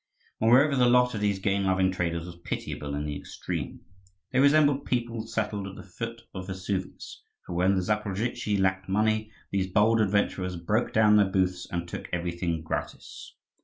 [0.39, 3.81] Moreover, the lot of these gain loving traders was pitiable in the extreme.
[4.31, 9.29] They resembled people settled at the foot of Vesuvius; for when the Zaporozhtzi lacked money,
[9.51, 13.35] these bold adventurers broke down their booths and took everything gratis.